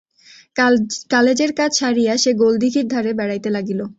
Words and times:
কালেজের 1.11 1.51
কাজ 1.53 1.71
সারিয়া 1.79 2.13
সে 2.17 2.31
গোলদিঘির 2.33 2.87
ধারে 2.87 3.11
বেড়াইতে 3.13 3.49
লাগিল। 3.49 3.81